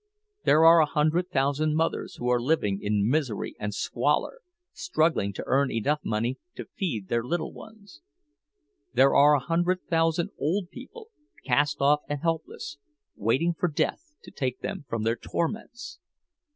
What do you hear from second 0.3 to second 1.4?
There are a hundred